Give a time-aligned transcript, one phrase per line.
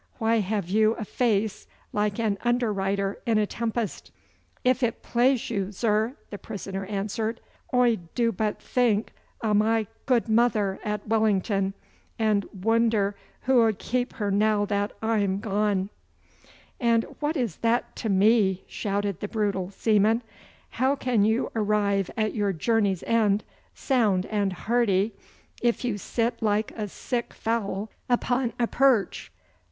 [0.17, 4.11] Why have you a face like an underwriter in a tempest?'
[4.63, 7.39] 'If it plaize you, zur,' the prisoner answered,
[7.71, 9.61] 'Oi do but think o' m'
[10.09, 11.75] ould mother at Wellington,
[12.17, 15.91] and woonder who will kape her now that Oi'm gone!'
[16.79, 20.23] 'And what is that to me?' shouted the brutal seaman.
[20.69, 23.43] 'How can you arrive at your journey's end
[23.75, 25.13] sound and hearty
[25.61, 29.31] if you sit like a sick fowl upon a perch?